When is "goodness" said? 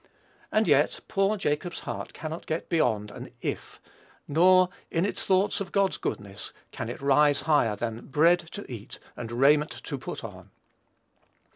5.97-6.51